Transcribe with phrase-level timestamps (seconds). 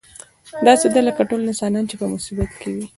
[0.67, 2.85] داسې ده لکه ټول انسانان چې په مصیبت کې وي.